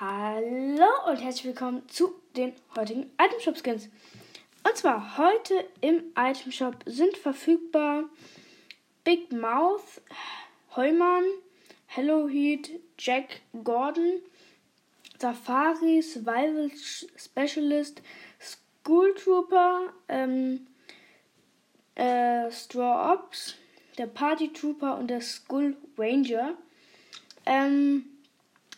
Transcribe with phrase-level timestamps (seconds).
[0.00, 3.88] Hallo und herzlich willkommen zu den heutigen Item Shop Skins.
[4.62, 8.04] Und zwar heute im Item Shop sind verfügbar
[9.02, 10.00] Big Mouth,
[10.76, 11.24] Heumann,
[11.86, 14.20] Hello Heat, Jack Gordon,
[15.18, 16.70] Safari, Survival
[17.16, 18.00] Specialist,
[18.38, 20.68] School Trooper, ähm,
[21.96, 23.56] äh, Straw Ops,
[23.98, 26.56] der Party Trooper und der Skull Ranger.
[27.46, 28.04] Ähm,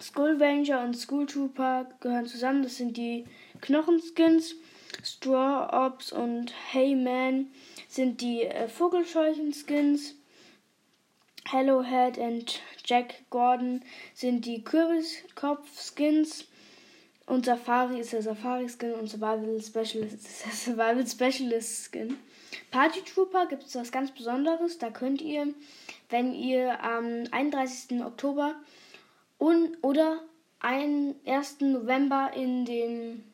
[0.00, 2.62] Skull Ranger und Skull Trooper gehören zusammen.
[2.62, 3.24] Das sind die
[3.60, 4.54] Knochenskins.
[5.02, 7.50] Straw Ops und Hey Man
[7.88, 10.14] sind die äh, Vogelscheuchen-Skins.
[11.48, 13.82] Hello Head und Jack Gordon
[14.14, 16.46] sind die Kürbiskopf-Skins.
[17.26, 22.16] Und Safari ist der Safari-Skin und Survival Specialist ist der Survival Specialist-Skin.
[22.70, 24.78] Party Trooper gibt es was ganz Besonderes.
[24.78, 25.54] Da könnt ihr,
[26.10, 28.02] wenn ihr am 31.
[28.04, 28.54] Oktober
[29.38, 30.20] und, oder
[30.60, 31.60] einen 1.
[31.60, 33.24] November in den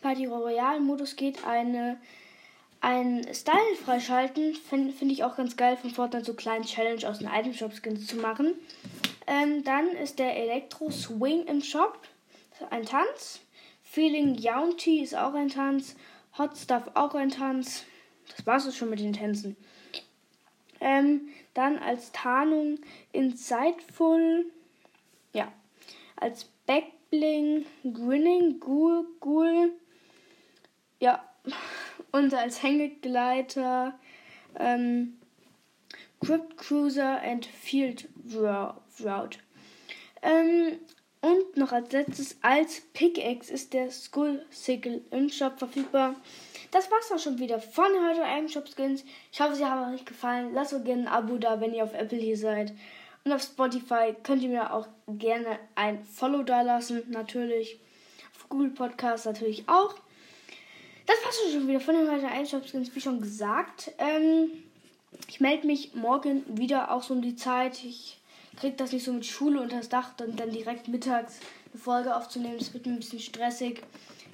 [0.00, 1.98] Party Royale Modus geht, eine
[2.84, 4.54] ein Style freischalten.
[4.54, 7.72] Finde find ich auch ganz geil von Fortnite so kleinen Challenge aus den Item Shop
[7.72, 8.54] Skins zu machen.
[9.26, 11.98] Ähm, dann ist der Elektro Swing im Shop.
[12.68, 13.40] Ein Tanz.
[13.82, 15.96] Feeling Yaunty ist auch ein Tanz.
[16.36, 17.84] Hot Stuff auch ein Tanz.
[18.36, 19.56] Das war's es schon mit den Tänzen.
[20.80, 22.80] Ähm, dann als Tarnung
[23.12, 24.44] Insightful
[25.34, 25.52] ja,
[26.16, 29.72] als Backbling, Grinning, Ghoul, Ghoul,
[31.00, 31.22] ja,
[32.12, 33.98] und als Hängegleiter,
[34.58, 35.18] ähm,
[36.24, 39.38] Crypt Cruiser and Field Route.
[40.22, 40.78] Ähm,
[41.20, 46.14] und noch als letztes, als Pickaxe ist der Skull Sickle im Shop verfügbar.
[46.70, 49.04] Das war's auch schon wieder von heute einem Shop Skins.
[49.32, 50.52] Ich hoffe, sie haben euch gefallen.
[50.52, 52.74] Lasst so gerne ein Abo da, wenn ihr auf Apple hier seid.
[53.24, 57.80] Und auf Spotify könnt ihr mir auch gerne ein Follow da lassen, natürlich.
[58.36, 59.94] Auf Google Podcast natürlich auch.
[61.06, 63.92] Das war's schon wieder von den weiteren Einschaltskins, wie schon gesagt.
[63.98, 64.50] Ähm,
[65.28, 67.82] ich melde mich morgen wieder auch so um die Zeit.
[67.84, 68.18] Ich
[68.56, 71.40] kriege das nicht so mit Schule unter das Dach und dann direkt mittags
[71.72, 72.58] eine Folge aufzunehmen.
[72.58, 73.82] Das wird mir ein bisschen stressig.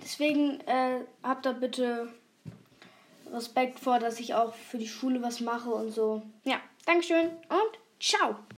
[0.03, 2.09] Deswegen äh, habt da bitte
[3.33, 6.23] Respekt vor, dass ich auch für die Schule was mache und so.
[6.45, 8.37] Ja, Dankeschön und ciao.